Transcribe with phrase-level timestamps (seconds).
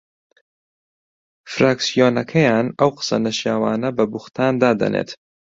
[1.51, 5.09] فراکسیۆنەکەیان ئەو قسە نەشیاوانە بە بوختان دادەنێت